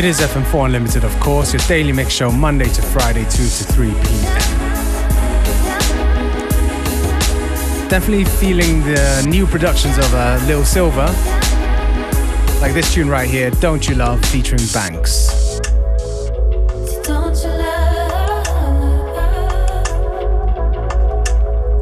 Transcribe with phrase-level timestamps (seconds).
[0.00, 3.48] It is FM4 Unlimited, of course, your daily mix show Monday to Friday, 2 to
[3.48, 4.00] 3 p.m.
[7.86, 11.04] Definitely feeling the new productions of uh, Lil Silva,
[12.62, 15.60] like this tune right here, Don't You Love, featuring Banks.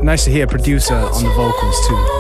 [0.02, 2.17] Nice to hear a producer on the vocals too.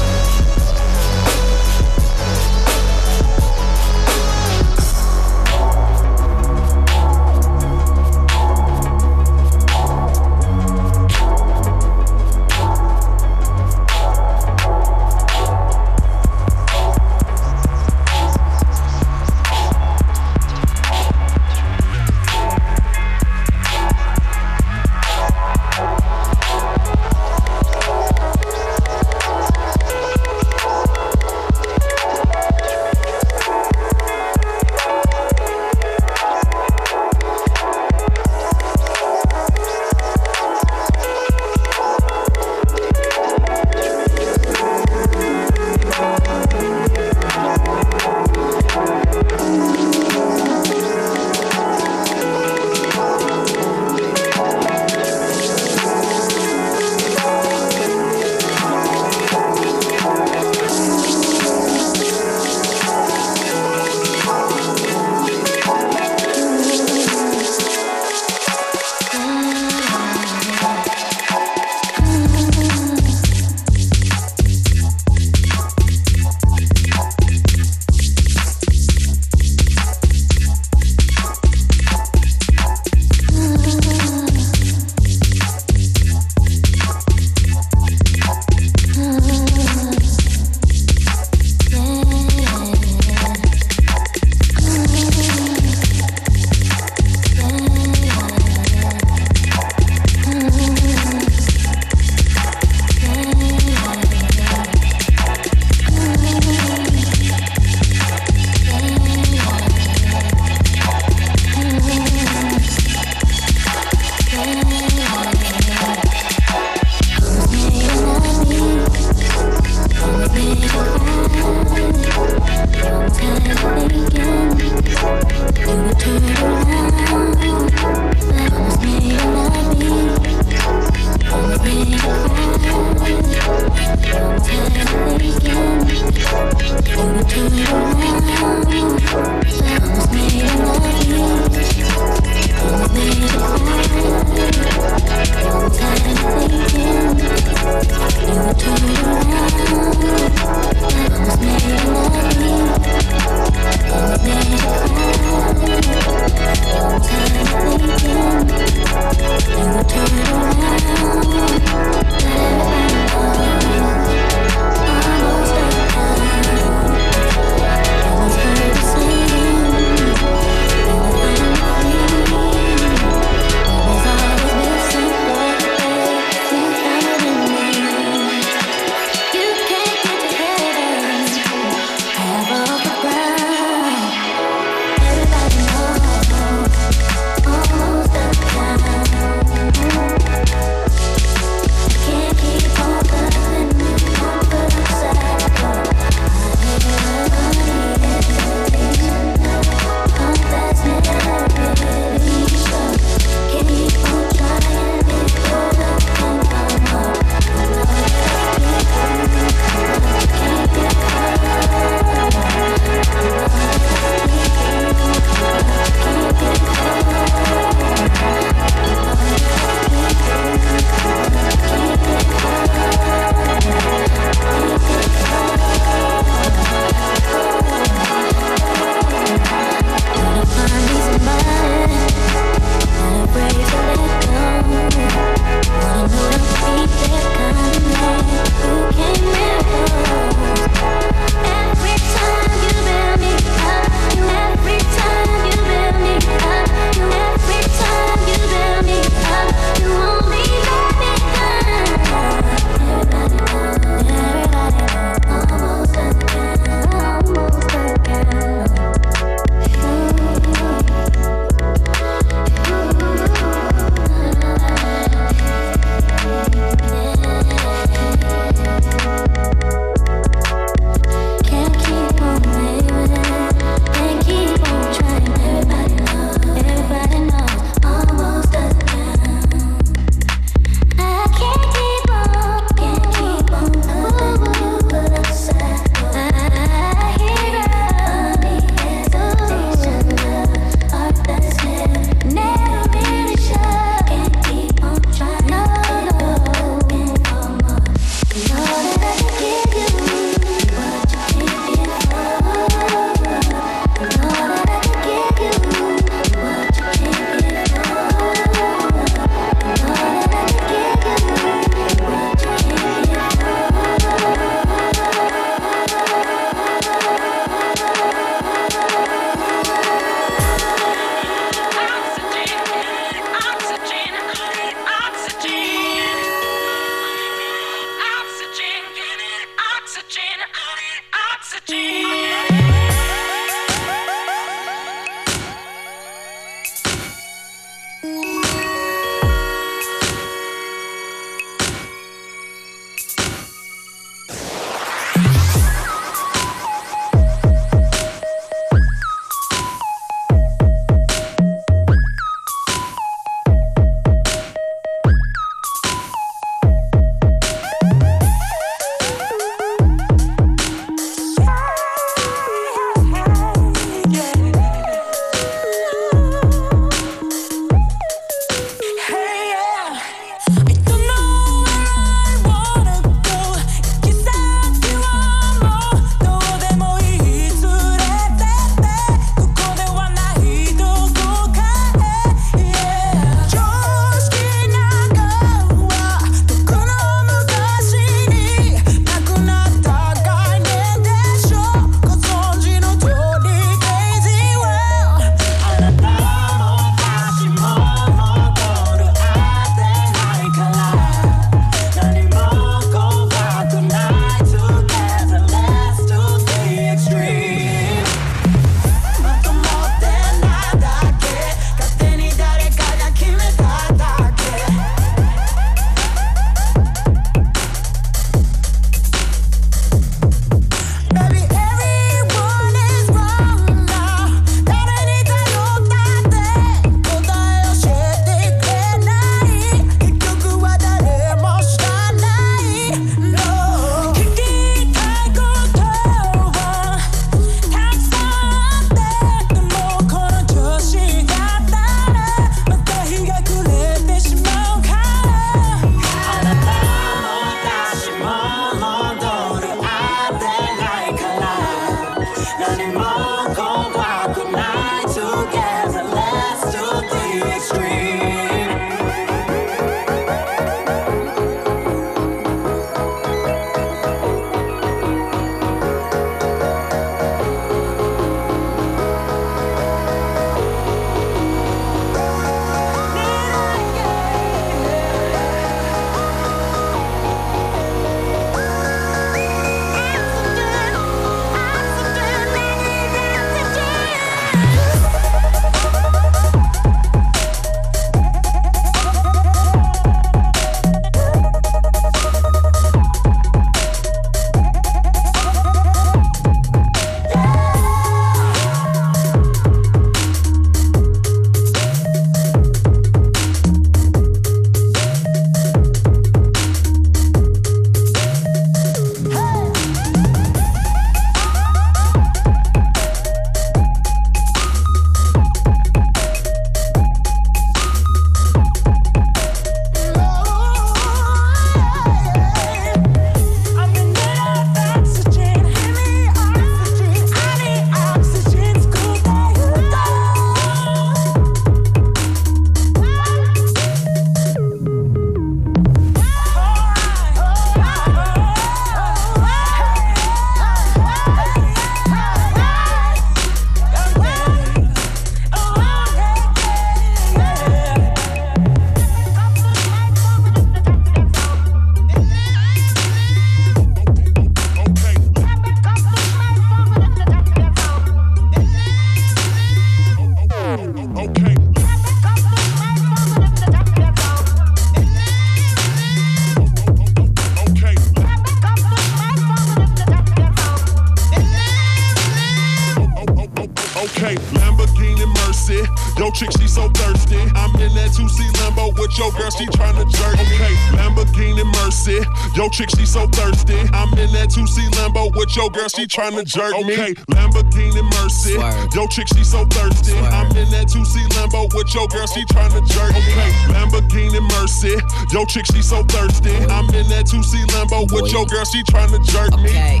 [585.64, 586.94] Lambo with your girl, she tryna jerk me.
[586.94, 588.52] Okay, Lamborghini Mercy,
[588.96, 590.16] yo chick, she so thirsty.
[590.16, 593.20] I'm in that 2C Lambo with your girl, she tryna jerk me.
[593.20, 594.96] Okay, Lamborghini Mercy,
[595.32, 596.54] yo chick, she so thirsty.
[596.66, 599.70] I'm in that 2C Lambo with your girl, she tryna jerk me.
[599.70, 600.00] Okay.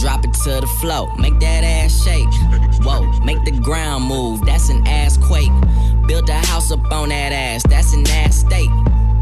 [0.00, 2.28] Drop it to the flow, make that ass shake.
[2.84, 5.52] Whoa, make the ground move, that's an ass quake.
[6.06, 8.70] Build a house up on that ass, that's an ass state.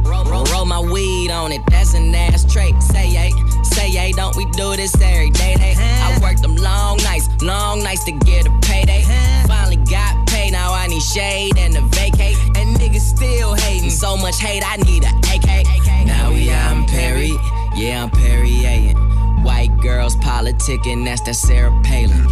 [0.04, 2.74] Roll, roll, roll my weed on it, that's an ass trait.
[2.82, 3.30] Say yay,
[3.74, 5.54] say yay, don't we do this every day?
[5.56, 9.02] They, I worked them long nights, long nights to get a payday.
[9.46, 12.36] Finally got paid, now I need shade and a vacate.
[12.56, 16.06] And niggas still hating, so much hate, I need a AK.
[16.06, 17.32] Now we out in Paris,
[17.74, 18.94] yeah, I'm Perrier
[19.42, 22.24] White girls politicking, that's that Sarah Palin.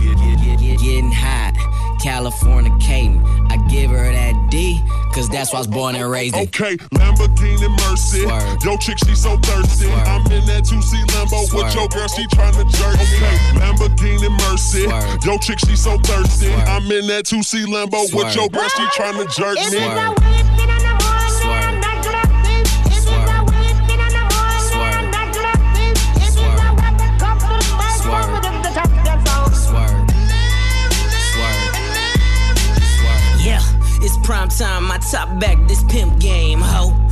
[0.59, 1.55] Getting hot,
[2.03, 3.23] Californication.
[3.51, 4.81] I give her that D,
[5.15, 6.43] cause that's why I was born and raised in.
[6.43, 8.23] Okay, Lamborghini Mercy.
[8.23, 8.65] Swerve.
[8.65, 9.87] Yo, chick, she so thirsty.
[9.87, 10.09] Swerve.
[10.09, 11.65] I'm in that 2C Lambo Swerve.
[11.65, 13.17] with your girl, she tryna jerk me.
[13.17, 14.85] Okay, Lamborghini Mercy.
[14.85, 15.25] Swerve.
[15.25, 16.47] Yo, chick, she so thirsty.
[16.47, 16.69] Swerve.
[16.69, 18.27] I'm in that 2C Lambo Swerve.
[18.27, 20.72] with your girl, she tryna jerk me.
[34.33, 37.12] Prime time, my top back, this pimp game, ho.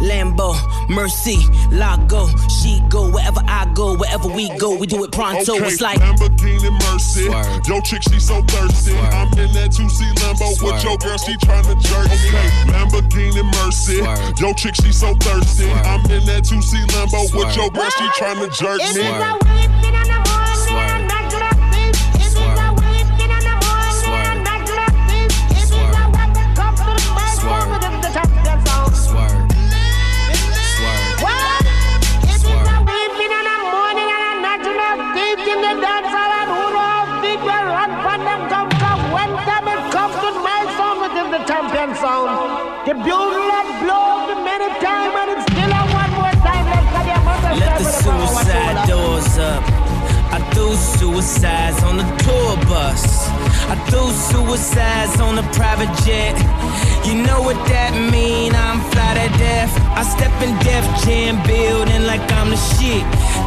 [0.00, 0.54] Lambo,
[0.88, 1.36] Mercy,
[1.70, 5.56] Lago, she go wherever I go, wherever we go, we do it pronto.
[5.56, 7.26] Okay, it's like Lamborghini Mercy.
[7.26, 7.68] Swerve.
[7.68, 8.92] Yo, chick, she so thirsty.
[8.92, 9.14] Swerve.
[9.14, 10.74] I'm in that 2C Lambo Swerve.
[10.74, 12.28] with your girl, she tryna jerk me.
[12.28, 13.98] Okay, Lamborghini Mercy.
[13.98, 14.40] Swerve.
[14.40, 15.64] Yo, chick, she so thirsty.
[15.64, 15.86] Swerve.
[15.86, 17.46] I'm in that 2C Lambo Swerve.
[17.46, 20.19] with your girl, she tryna jerk me.
[51.30, 53.28] Suicides on the tour bus.
[53.68, 56.34] I threw suicides on the private jet.
[57.04, 58.52] You know what that mean?
[58.54, 59.72] I'm fly to death.
[59.96, 63.02] I step in Def Jam building like I'm the shit.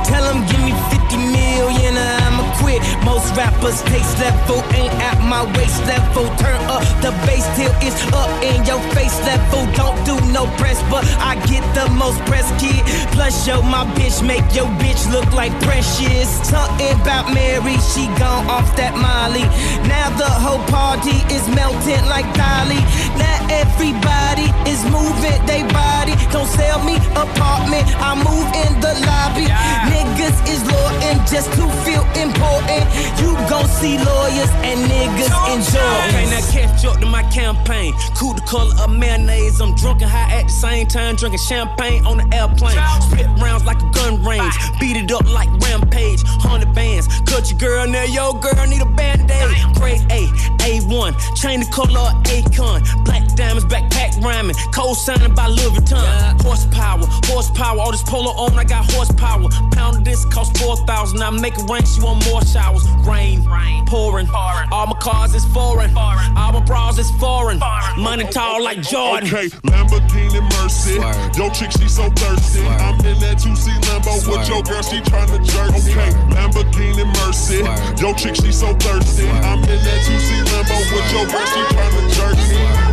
[0.10, 2.82] Tell them give me 50 million or I'ma quit.
[3.06, 6.26] Most rappers taste level ain't at my waist level.
[6.42, 9.70] Turn up the bass till it's up in your face level.
[9.78, 12.82] Don't do no press, but I get the most press, kid.
[13.14, 16.28] Plus, yo, my bitch make your bitch look like precious.
[16.42, 19.46] Something about Mary, she gone off that Molly.
[19.88, 22.82] Now the whole party is melting like Dalí.
[23.22, 26.14] Now everybody is moving they body.
[26.32, 29.46] Don't sell me apartment, I move in the lobby.
[29.46, 29.92] Yeah.
[29.94, 32.84] Niggas is loyal just to feel important.
[33.22, 35.94] You gon' see lawyers and niggas enjoy.
[36.10, 37.94] Okay, now catch up to my campaign.
[38.16, 39.62] Cool the color of mayonnaise.
[39.62, 42.78] I'm drunk and high at the same time, drinking champagne on the airplane.
[43.10, 44.54] Spit rounds like a gun range.
[44.80, 46.22] Beat it up like rampage.
[46.26, 47.08] Hundred bands.
[47.26, 49.76] Cut your girl now, yo girl need a band-aid.
[49.76, 50.28] Grade A,
[50.64, 51.14] A1.
[51.36, 52.82] Chain the color of Akon.
[53.06, 54.56] Black diamonds, backpack rhyming.
[54.74, 56.04] Cold signing by Louis Vuitton.
[56.04, 56.38] Yeah.
[56.42, 57.80] Horsepower, horsepower.
[57.80, 59.50] All this polo on, I got horsepower.
[59.72, 61.22] Pound of this cost 4,000.
[61.22, 62.84] I make it rain, she want more showers.
[63.06, 64.28] Rain, rain pouring.
[64.28, 64.68] pouring.
[64.72, 65.92] All my cars is foreign.
[65.94, 66.38] foreign.
[66.38, 67.60] All my bras is foreign.
[67.60, 68.02] foreign.
[68.02, 69.28] Money tall like Jordan.
[69.28, 70.96] Okay, Lamborghini Mercy.
[70.96, 71.38] Swerve.
[71.38, 72.62] Yo, chick, she so thirsty.
[72.62, 72.82] Swerve.
[72.82, 74.40] I'm in that 2C Lambo Swerve.
[74.40, 75.94] with your girl, she tryna jerk me.
[75.94, 77.60] Okay, Lamborghini Mercy.
[77.62, 78.02] Swerve.
[78.02, 79.30] Yo, chick, she so thirsty.
[79.30, 82.93] I'm in that 2C Lambo with your girl, she tryna jerk me.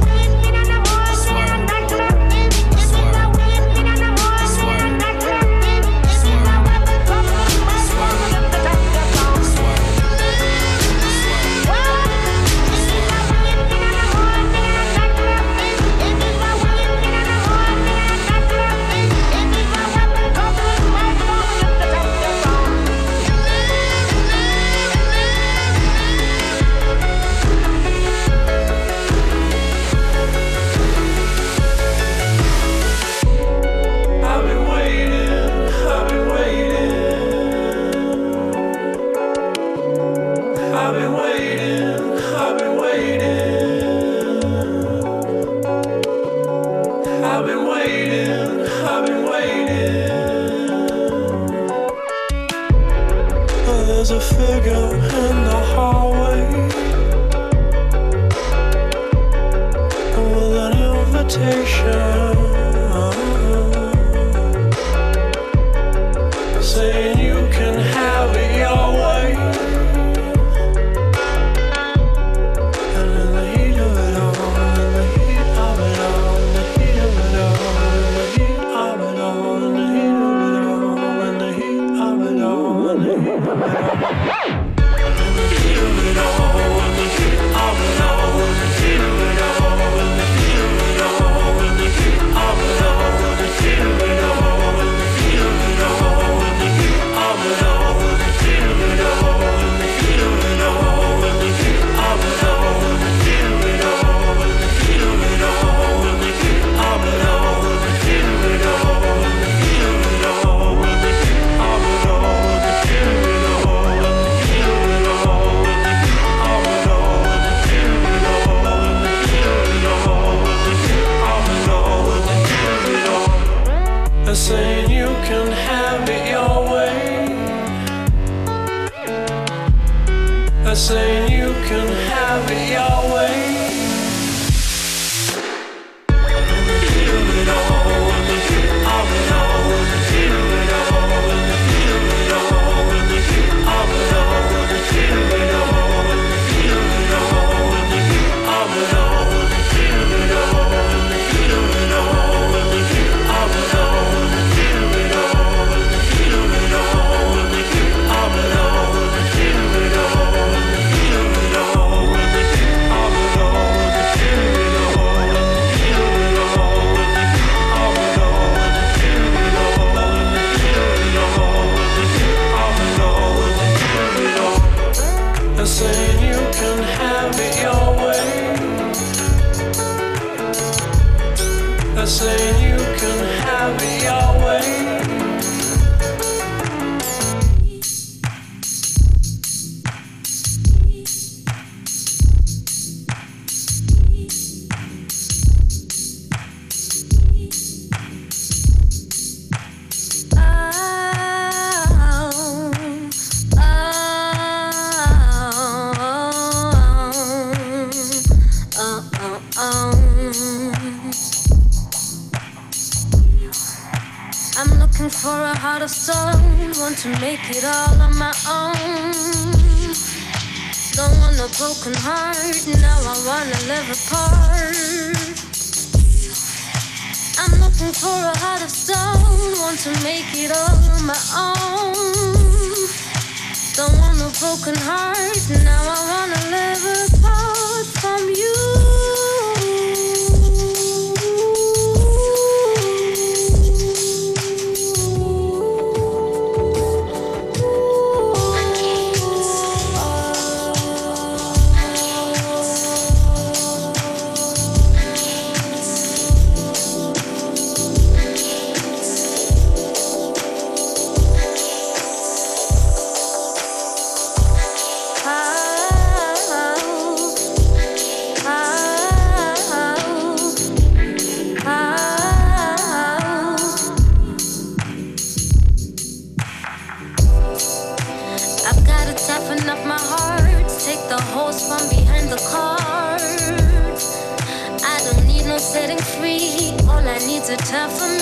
[287.71, 288.20] time for me.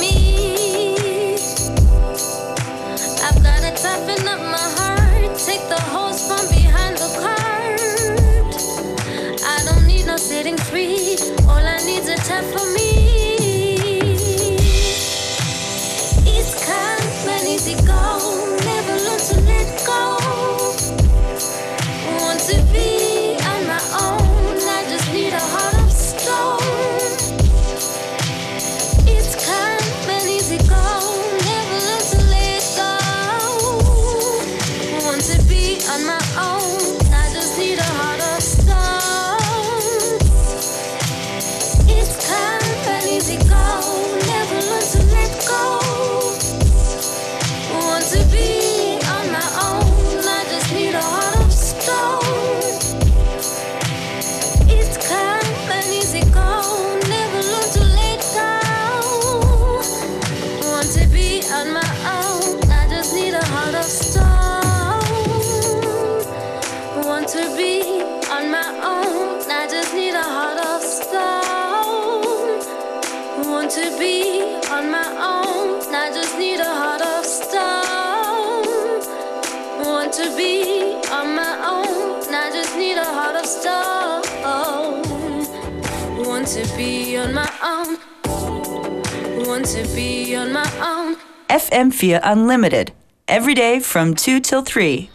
[89.59, 91.17] want to be on my own.
[91.49, 92.93] FM4 Unlimited,
[93.27, 95.11] every day from 2 till 3.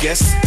[0.00, 0.39] guess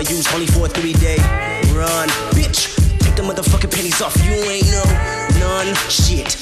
[0.00, 1.20] but used only for a three day
[1.76, 2.08] run.
[2.32, 2.72] Bitch,
[3.04, 4.16] take the motherfucking pennies off.
[4.24, 4.80] You ain't no
[5.36, 6.40] none shit.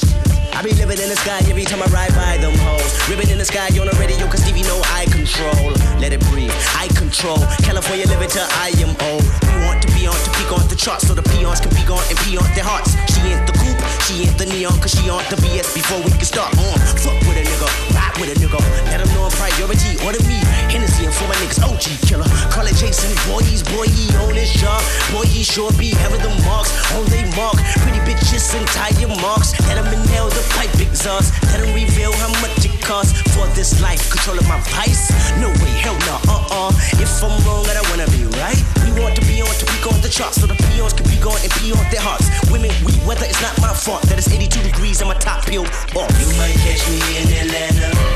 [0.54, 2.86] I be living in the sky every time I ride by them hoes.
[3.10, 5.74] Ribbon in the sky on the radio, cause TV know I control.
[5.98, 7.42] Let it breathe, I control.
[7.66, 9.26] California living till I am old.
[9.50, 11.82] We want to be on to peak on the charts so the peons can be
[11.82, 12.94] gone and pee on their hearts.
[13.10, 16.14] She ain't the coupe, she ain't the neon, cause she on the BS before we
[16.14, 16.78] can start on.
[17.02, 18.58] Fuck with a nigga, with a nigga.
[18.90, 19.94] Let him know I'm priority.
[20.02, 20.38] Order me
[20.70, 21.62] Hennessy and for my niggas.
[21.62, 22.26] OG killer.
[22.50, 23.10] Call it Jason.
[23.30, 24.82] Boy, he's boy, he on his job.
[25.14, 27.56] Boy, he sure be having the marks on they mark.
[27.82, 29.54] Pretty bitches and tire marks.
[29.66, 31.32] Let him inhale the pipe exhaust.
[31.54, 34.02] Let him reveal how much it costs for this life.
[34.10, 35.10] Control of my vice.
[35.38, 36.72] No way, hell no, nah, uh uh.
[36.98, 38.58] If I'm wrong, I don't wanna be right.
[38.82, 41.16] We want to be on to peak on the charts so the peons can be
[41.22, 42.26] gone and pee on their hearts.
[42.50, 45.68] Women, we weather, it's not my fault that it's 82 degrees and my top peeled
[45.94, 45.94] off.
[45.96, 46.08] Oh.
[46.18, 48.07] You might catch me in Atlanta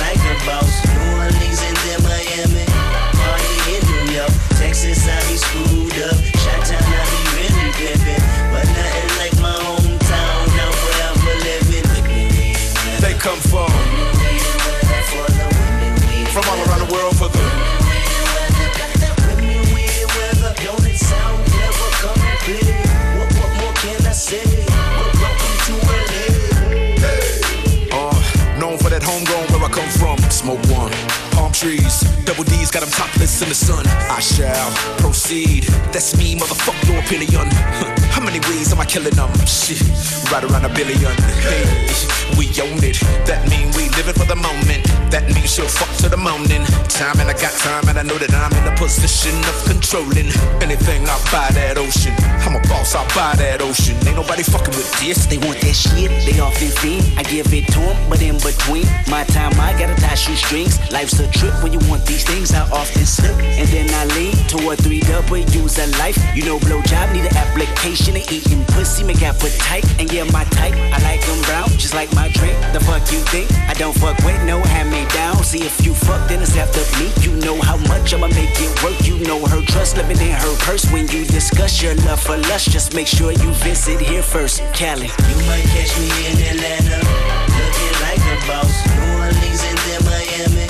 [0.00, 0.72] like a boss.
[0.86, 2.64] New Orleans and then Miami.
[3.16, 4.34] Party in New York.
[4.58, 6.16] Texas, I be screwed up.
[6.42, 8.24] Chi-town, I be really pimping.
[8.52, 10.42] But nothing like my hometown.
[10.56, 11.88] Now forever living.
[13.00, 13.70] They come from.
[16.32, 16.65] From all
[30.46, 30.92] smoke one.
[31.32, 33.84] Palm trees, double D's got them topless in the sun.
[34.08, 34.70] I shall
[35.02, 35.64] proceed.
[35.90, 37.50] That's me, motherfuck your opinion.
[38.14, 39.30] How many ways am I killing them?
[39.44, 39.82] Shit,
[40.30, 41.14] right around a billion.
[41.42, 41.66] Hey,
[42.38, 43.02] we own it.
[43.26, 44.86] That mean we living for the moment.
[45.10, 46.62] That means she'll fuck to the morning.
[46.94, 48.54] Time and I got time and I know that I'm
[48.86, 50.30] position of controlling
[50.62, 52.14] anything I buy that ocean.
[52.46, 53.98] I'm a boss, I buy that ocean.
[54.06, 55.26] Ain't nobody fucking with this.
[55.26, 57.02] They want that shit, they off their feet.
[57.18, 60.78] I give it to them, but in between, my time I gotta tie shoestrings.
[60.92, 62.54] Life's a trip when you want these things.
[62.54, 65.02] I often slip, and then I lean to a three
[65.50, 66.18] use a life.
[66.36, 69.84] You know, blow job need an application of eating pussy, make appetite.
[69.98, 72.54] And yeah, my type, I like them brown, just like my drink.
[72.72, 73.50] The fuck you think?
[73.66, 75.42] I don't fuck with no hand me down.
[75.42, 77.10] See if you fuck, then it's after me.
[77.24, 80.56] You know how much I'ma make it work, you know her trust, living in her
[80.64, 80.90] purse.
[80.90, 85.06] When you discuss your love for lust, just make sure you visit here first, Cali.
[85.06, 86.98] You might catch me in Atlanta,
[87.52, 88.72] looking like a boss.
[88.86, 90.66] New Orleans and then Miami,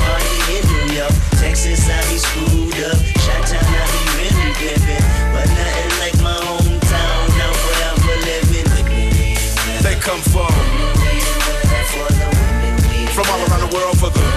[0.00, 2.98] party in New York, Texas, I be screwed up.
[3.22, 7.20] Shot I be really pimping, but nothing like my hometown.
[7.38, 8.66] Now forever living.
[9.82, 10.52] They come from
[13.14, 14.35] from all around the world for the.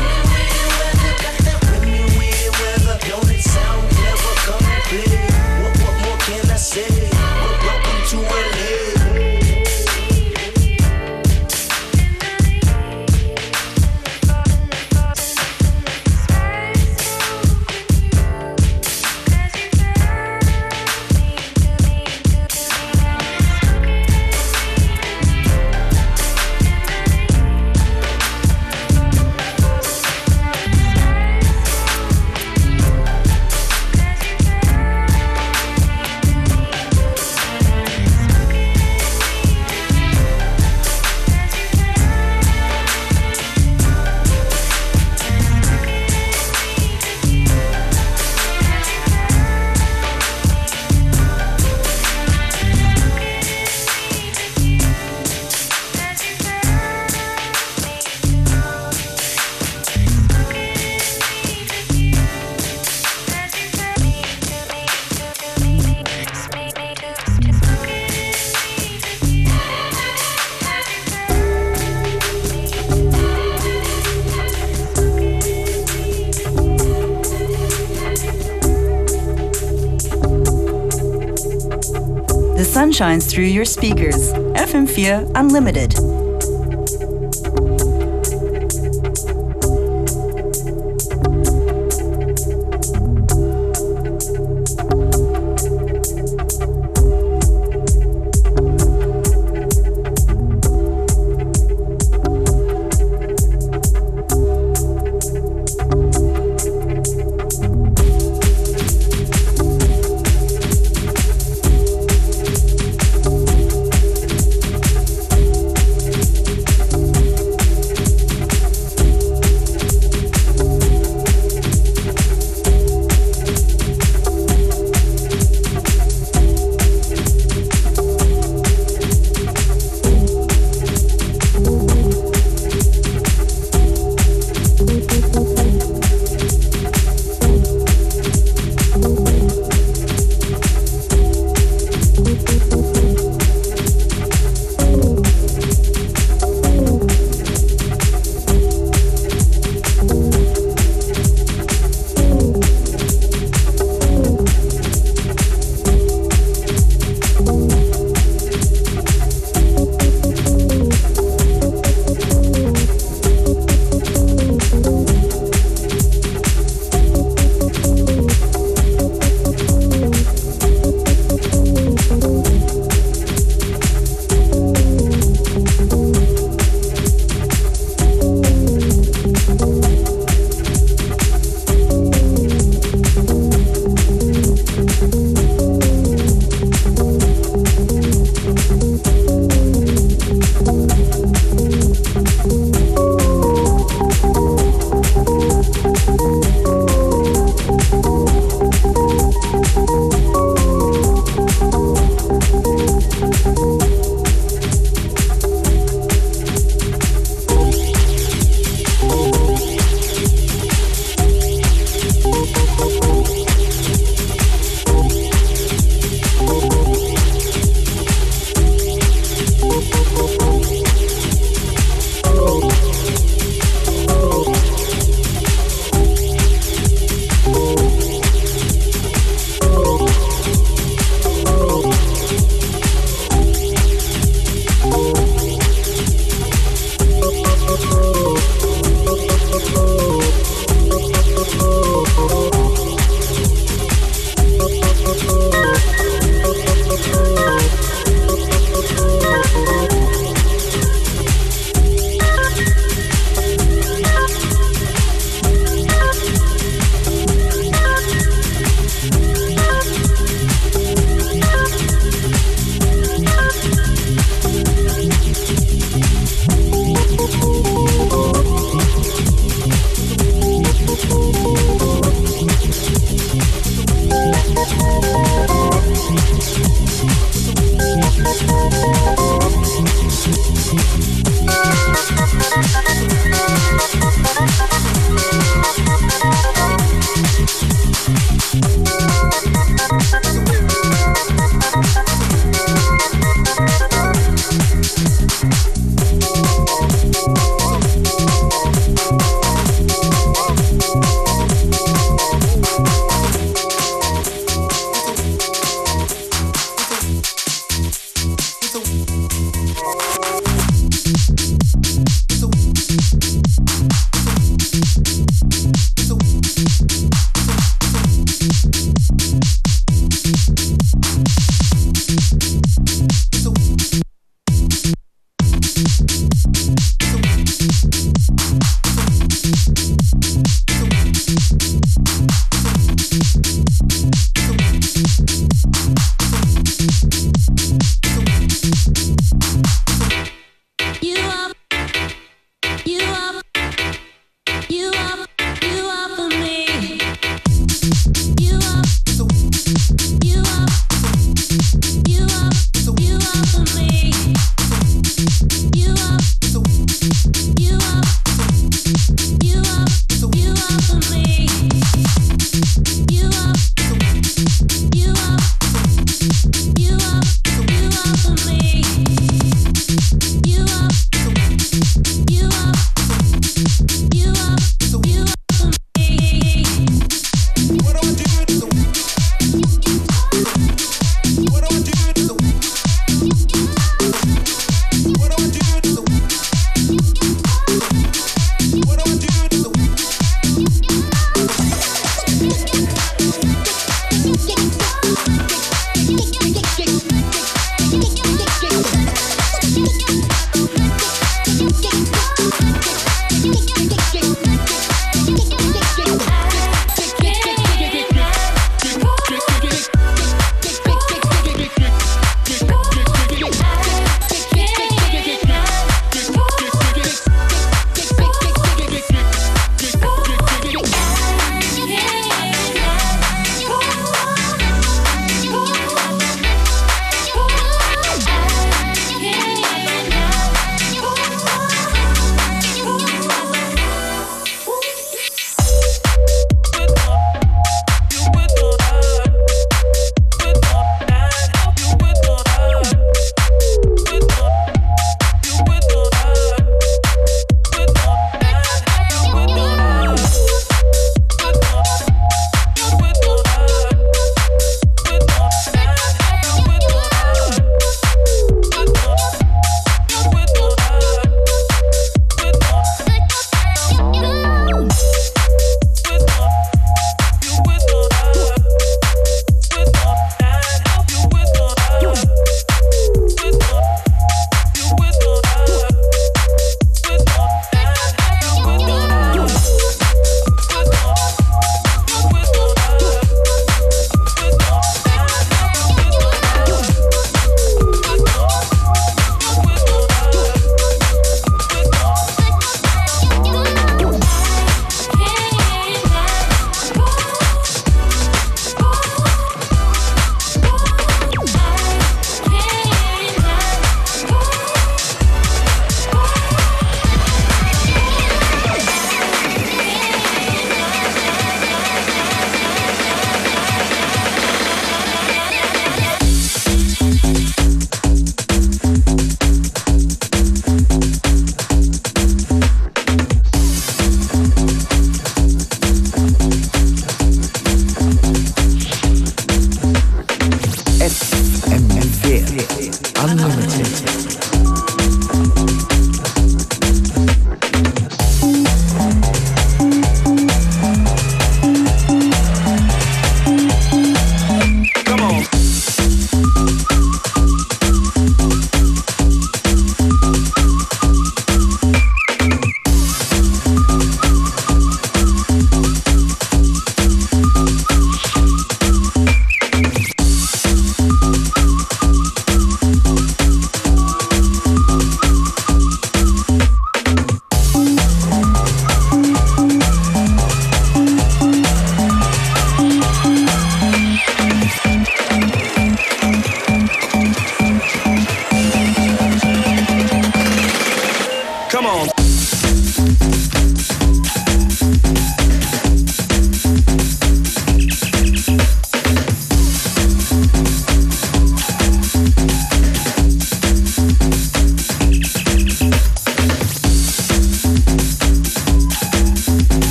[83.40, 84.34] Through your speakers.
[84.34, 86.29] FM4 Unlimited.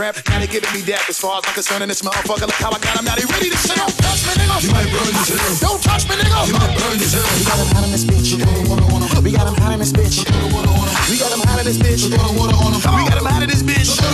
[0.00, 0.16] Trap.
[0.32, 1.84] Now they giving me that as far as I'm concerned.
[1.84, 3.04] And this motherfucker, look how I got him.
[3.04, 3.76] Now they ready to shit.
[3.76, 4.56] Don't touch me, nigga.
[4.64, 5.60] You might burn yourself.
[5.60, 6.40] Don't touch me, nigga.
[6.48, 7.28] You might burn yourself.
[7.36, 8.32] We got him hot in this bitch.
[9.20, 10.24] We got him hot in this bitch.
[10.24, 12.08] We got him hot in this bitch.
[12.08, 14.00] We got him hot in this bitch.
[14.00, 14.08] Here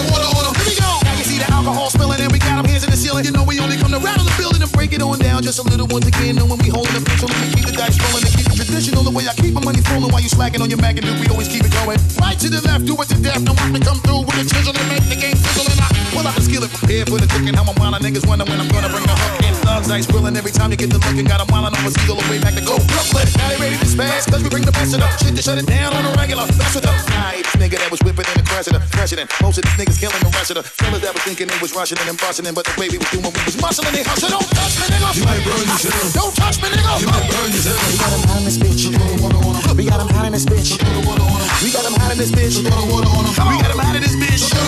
[0.67, 0.96] we go.
[1.37, 3.29] See the alcohol spilling and we got him hands in the ceiling.
[3.29, 5.61] You know we only come to rattle the building and break it on down just
[5.61, 6.41] a little once again.
[6.41, 9.05] Knowing we holding the pencil we keep the dice rolling and keep it traditional.
[9.05, 11.13] The way I keep my money flowing while you slacking on your mag and do
[11.21, 12.01] we always keep it going.
[12.17, 13.45] Right to the left, do it to death.
[13.45, 15.93] Now watch me come through with a chisel and make the game fizzle and I
[16.17, 17.53] pull out the skillet prepared for the cooking.
[17.53, 19.46] How my mind niggas wonder when I'm gonna bring the hook.
[19.67, 21.27] Thugs ice grilling every time you get the looking.
[21.27, 23.27] Got them wildin' on my seagull away back to go Brooklyn.
[23.35, 25.59] Now they ready to spaz, cause we bring the best of the shit to shut
[25.59, 26.47] it down on a regular.
[26.55, 27.43] That's with the night.
[27.59, 29.27] Nigga that was whipping in the president, president.
[29.43, 31.75] Most of these niggas killing the rest of the fellas that was thinking they was
[31.75, 34.31] rushing and busting in, but the way we was doing, we was muscling, they hustle.
[34.31, 35.11] Don't touch me, nigga.
[35.19, 36.15] You might burn yourself.
[36.15, 37.03] Don't touch me, nigga.
[37.03, 37.83] You might burn yourself.
[37.83, 38.87] We got him hot in this bitch.
[38.87, 40.79] We got him hot in this bitch.
[40.79, 42.55] We got him hot in this bitch.
[42.63, 44.47] We got him hot in this bitch.
[44.47, 44.63] Here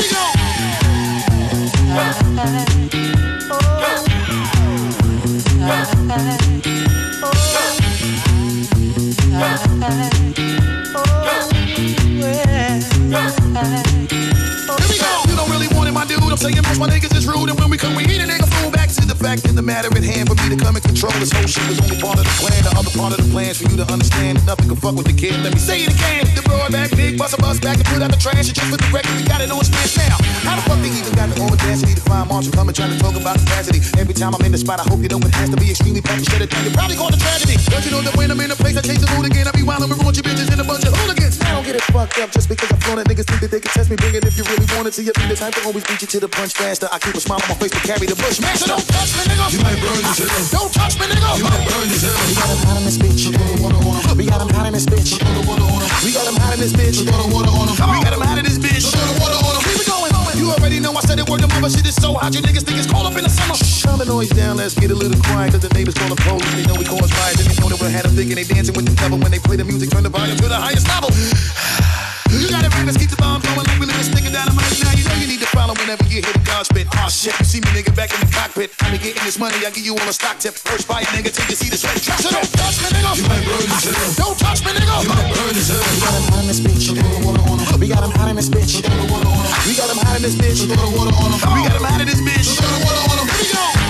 [0.00, 0.08] we
[2.88, 3.01] go.
[15.28, 16.18] You don't really want it, my dude.
[16.18, 18.31] I'm saying most my niggas is rude, and when we come, we eat fool.
[19.22, 21.46] Back to the the matter at hand for me to come and control this whole
[21.46, 22.58] shit was only part of the plan.
[22.66, 25.14] The other part of the plan's for you to understand nothing can fuck with the
[25.14, 25.38] kid.
[25.46, 26.26] Let me say it again.
[26.34, 28.50] The broad back, big bust a bus back and put out the trash.
[28.50, 30.18] And just for the record, we got it on smash now.
[30.42, 33.14] How the fuck they even got the audacity to find marshal coming trying to talk
[33.14, 33.78] about capacity?
[34.02, 36.02] Every time I'm in the spot, I hope you know it has to be extremely
[36.02, 36.26] packed.
[36.26, 36.66] Shut it down.
[36.66, 37.54] You probably call it tragedy.
[37.70, 39.46] Don't you know that when I'm in a place, I change the mood again.
[39.46, 41.38] I be wild and your bitches in a bunch of hooligans.
[41.38, 43.06] I don't get it fucked up just because I'm flown it.
[43.06, 43.94] Niggas think that they can test me.
[44.02, 44.98] Bring it if you really want it.
[44.98, 46.90] To you be the type to always beat you to the punch faster.
[46.90, 48.42] I keep a smile on my face to carry the bush.
[48.42, 49.46] Man, so don't touch me, nigga.
[49.52, 50.50] You might burn yourself.
[50.50, 51.38] Don't touch me, nigga.
[51.38, 52.16] You might burn yourself.
[52.28, 53.28] We got him hot in this bitch.
[54.16, 55.20] We got him hot in this bitch.
[56.04, 57.00] We got him hot in this bitch.
[57.00, 58.92] We got him hot in this bitch.
[58.92, 60.12] Keep it going.
[60.36, 62.34] You already know I said it word the mother shit is so hot.
[62.34, 63.54] You niggas think it's cold up in the summer.
[63.84, 65.52] Calm the noise down, let's get a little quiet.
[65.52, 66.42] Cause the neighbors call the police.
[66.54, 67.40] They know we cause riots.
[67.44, 69.18] And they know that we had them thinking they dancing with the devil.
[69.18, 71.10] When they play the music, turn the volume to the highest level.
[72.32, 74.56] You got it right, let's keep the bomb going like we live sticking down the
[74.56, 74.64] mic.
[74.80, 76.88] Now you know you need to follow whenever you hit a God spit.
[76.88, 78.72] Aw oh, shit, you see me nigga back in the cockpit.
[78.80, 80.56] I be getting this money, I give you all a stock tip.
[80.56, 82.24] First fire nigga till you see the sweat drop.
[82.24, 83.20] So don't touch me, nigga.
[83.20, 84.16] You might burn yourself.
[84.16, 85.04] Don't touch me, nigga.
[85.04, 85.84] You might burn yourself.
[85.84, 86.88] We got him hot in this bitch.
[87.76, 88.80] We got him hot in this bitch.
[89.68, 90.64] We got him hot in this bitch.
[90.64, 92.48] We got him hot in this bitch.
[92.56, 93.81] Here we go.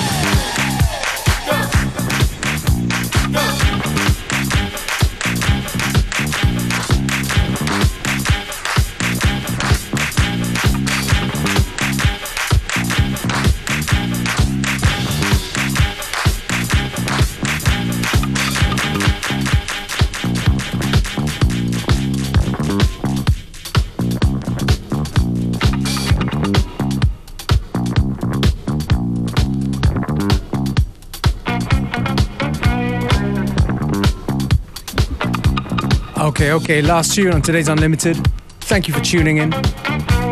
[36.43, 38.16] Okay, okay, last tune on today's Unlimited.
[38.62, 39.51] Thank you for tuning in.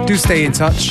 [0.06, 0.90] Do stay in touch.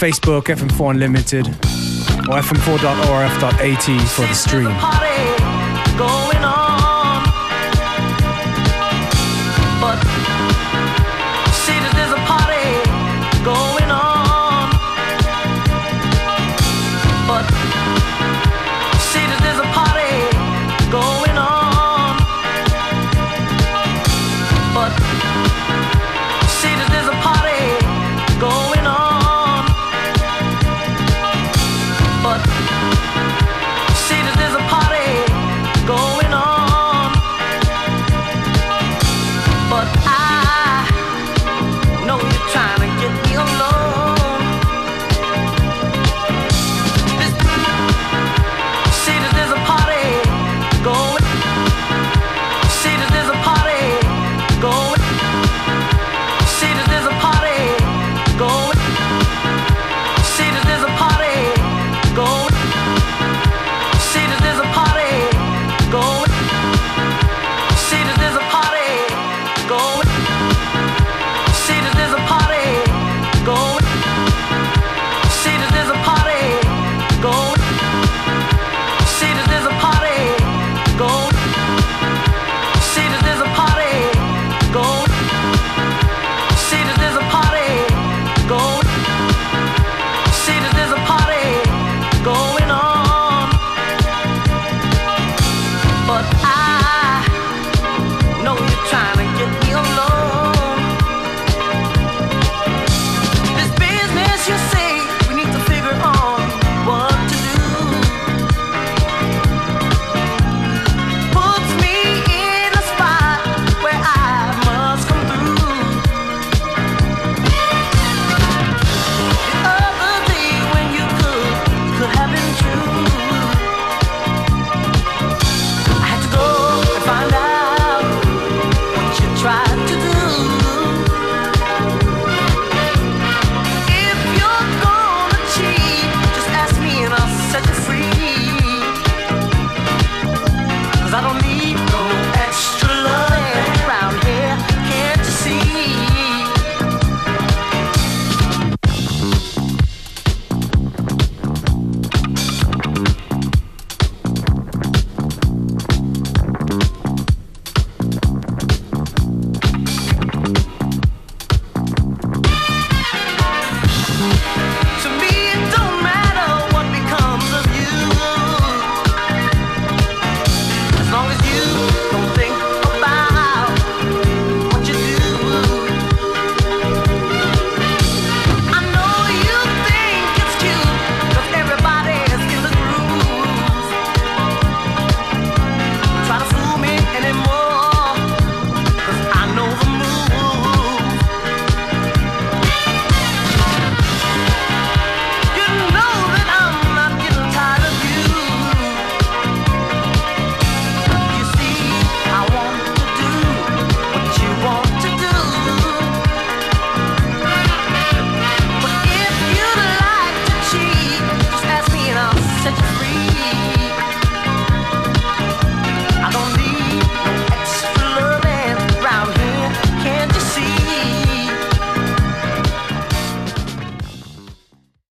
[0.00, 5.33] Facebook, FM4 Unlimited, or fm4.orf.at for the stream.